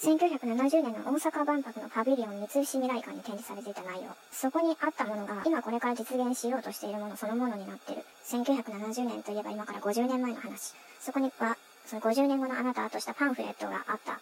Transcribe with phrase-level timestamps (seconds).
[0.00, 4.10] 1970年の大阪万博のパビリオン三菱未来館に展示されていた内容。
[4.30, 8.02] そこにあったものが、今これから実現しようとしているものそのものになってる。
[8.26, 10.74] 1970年といえば今から50年前の話。
[11.00, 11.56] そこには、
[11.86, 14.20] その50年後のあなたとしたパンフレットがあった。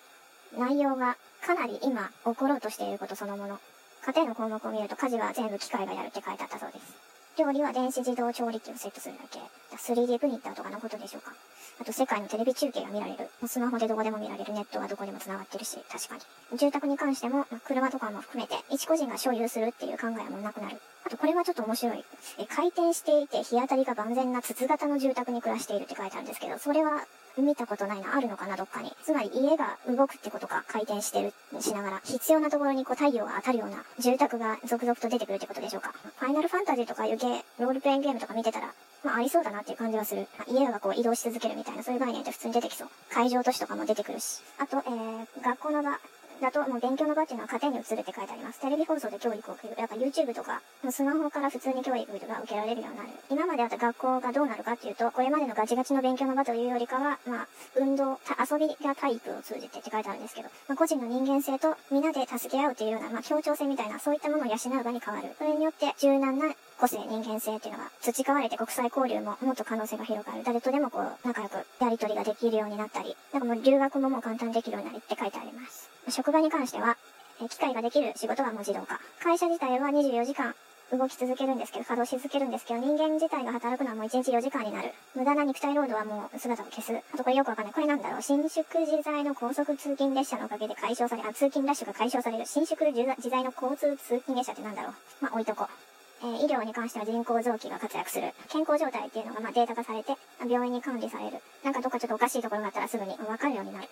[0.57, 3.59] 内容がかなり今起ころうとしていることそのもの。
[4.07, 7.04] 家庭の項目を見ると家事は全部機械がやるって書いてあったそうです。
[7.37, 9.41] 料理は電子自動調理器をセットするだけ。
[9.77, 11.33] 3D プリンターとかのことでしょうか。
[11.81, 13.29] あと世界のテレビ中継が見られる。
[13.49, 14.53] スマホでどこでも見られる。
[14.53, 16.15] ネットはどこでも繋がってるし、確か
[16.53, 16.59] に。
[16.59, 20.81] 住宅に関しても、ま車とかも含めて、一個人が所有するっていう考えもなくなる。
[21.05, 22.05] あとこれはちょっと面白い。
[22.39, 27.05] え回転していて日当たりが万全な筒型の住宅に暮らしているって書いてあるんですけど、それは
[27.37, 28.93] 見たことないな、あるのかな、どっかに。
[29.03, 35.93] つまり家が動くってことか、回転してる、しながら、必要なところにこう太陽が当たるような住宅が続々と出てくるってことでしょうか。
[36.19, 40.27] ファイナルファンタジーとかいう系、ロールプレインゲームとか見てたら、まあありそうだなっていう感じはする。
[40.47, 42.89] 家がこう移動し続けるみたいな、そういう概念って普通に出てきそう。
[43.11, 44.41] 海上都市とかも出てくるし。
[44.59, 45.99] あと、えー、学校の場、
[46.41, 48.61] だと、もう勉強の場っていうのは家庭に移るって書いてあります。
[48.61, 49.75] テレビ放送で教育を受ける。
[49.79, 50.61] やっぱ YouTube とか、
[50.91, 53.09] スマホから普通に教育が受けられるようになる。
[53.31, 65.29] 今まであった学校がどうなるかっていうと、これまでのガチガチの勉強の場というよりかは、まあ、運動、遊びがタイプを通じてって書いてあるんですけど、まあ、個人の人間性と皆で助け合うっていうような、まあ、協調性みたいな、そういったものを養う場に変わる。
[65.39, 70.43] それによって柔軟な個性、人間性っていうのが培われて国際交流ももっと可能性が広がる。
[70.45, 75.94] 誰とでもこう、仲良くやりとりができるようになったり、なんかもう留学ももう簡単できるようになりって書いてあります。
[76.11, 76.97] 職場に関しては、
[77.41, 79.01] え機械ができる仕事はもう自動化。
[79.21, 80.55] 会社自体は24時間
[80.93, 84.93] 動き続けるんですけど、稼働し続けるんですけど、人間自体が働くのはもう1日4時間になる。
[85.15, 86.93] 無駄な肉体労働はもう姿を消す。
[87.13, 87.75] あとこれよくわかんない。
[87.75, 88.23] これなんだろう。
[88.23, 92.47] 新宿自在の高速通勤列車のおかげで解消され、あ、通勤ラッシュが解消される。
[92.47, 92.95] 新宿自
[93.31, 94.93] 在の交通通勤列車ってなんだろう。
[95.21, 95.95] まあ置いとこう。
[96.23, 98.33] えー、医療に関しては人工臓器が活躍する。
[98.49, 100.17] 健康状態っていうのがまあデータ化されて、
[100.47, 101.39] 病院に管理される。
[101.65, 103.89] なんかどっかちょっとおかしいところがあったらすぐにわかるようになる。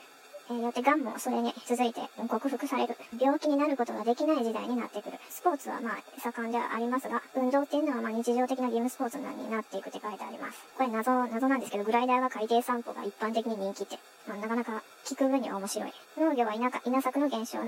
[0.52, 2.96] えー、よって癌もそれに続いて克服される。
[3.18, 5.16] 病気になることができない時代になってくる。
[5.30, 10.58] スポーツはまあ盛んではありますが、運動っていうのはまあ日常的な義務スポーツになっていくって書いてあります。
[10.76, 15.92] これ謎、謎なんですけど、グライダーは海底散歩が一般的に人気って、まあ、なかなか聞く分には面白い。
[16.18, 17.58] 農業は田舎、稲作の減少。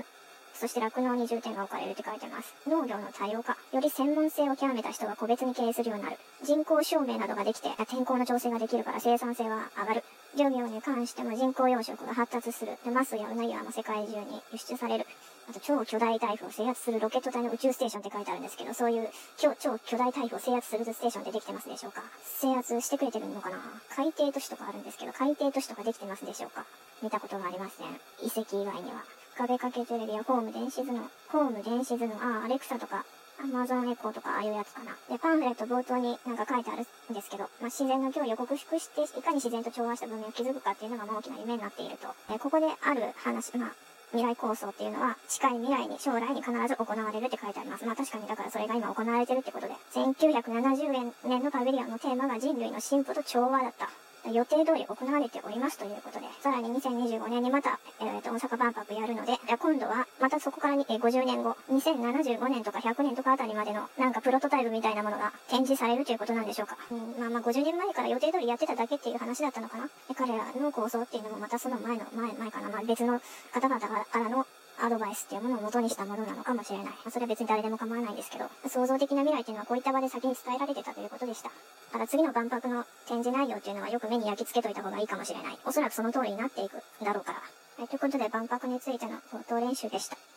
[0.55, 2.55] そして酪農に重点が置かれるって書いてます。
[2.67, 3.57] 農業の多様化。
[3.73, 6.17] より専門性を極めた人が個別に経営するようになる。
[6.43, 10.03] 人口証明などができて、天候の調整ができるから生産性は上がる。
[10.37, 12.77] 漁業に関しても人工養殖が発達する。
[12.83, 15.05] で、マスやウナギはも世界中に輸出される。
[15.49, 22.01] あと、超巨大台風を制圧するロケット隊の宇宙ステーションって書いてあるんですけど、そういう超超巨大台風を制圧するステーションってできてますでしょうか？
[22.23, 23.57] 制圧してくれてるのかな？
[23.95, 26.65] 海底都市とかあるんですけど、海底都市とかできてますでしょうか？
[27.03, 27.87] 見たことがありません。
[28.25, 29.03] 遺跡以外には。
[29.37, 33.05] 壁掛けテレビやホーム電子頭脳、ホーム電子頭脳、あ、アレクサとか、
[33.43, 34.95] アマゾンエコーとかああいうやつかな。
[35.11, 42.07] で、パンフレット冒頭になんか書いてあるんですけど、まあ、自然の脅威を克服して、いかに自然と調和した文明を築くかっていうのが大きな夢になっていると。
[42.31, 43.71] で、ここである話、まあ、
[44.11, 47.83] 未来構想っていうのは、近い未来に、将来に必ず行われるって書いてあります。
[47.83, 53.89] まあ確かにだからそれが今行われてるってことで、1970年のパビリオンのテーマが人類の進歩と調和だった。
[54.31, 66.77] 予定通り行われておりますということで、さらに2025年にまた、えー、と大阪万博やるので、今度はまたそこからに、えー、50年後、2075年とか100年とかあたりまでのなんかプロトタイプみたいなものが展示されるということなんでしょうか。
[66.91, 69.89] うん、まあまあ50年前から予定通りやってただけっていう話だったのかな。
[70.15, 73.19] 彼らの構想っていうのもまたその前の、前、前かな、まあ別の
[73.53, 74.45] 方々からの
[74.81, 76.85] アドバイスっていうものを元にしたものなのかもしれない。
[76.85, 81.51] まあ、それは別に誰でも構わないんですけど、創造的な未来っていうのはこういった場で先に伝えられてたということでした。
[81.91, 85.57] ただ次の万博の展示内容っていうのはよく目に焼き付けといた方がいいかもしれない。
[85.65, 87.41] おそらくその通りになっていくだろうから。
[87.77, 90.34] はい、ということで万博についての冒頭練習でした。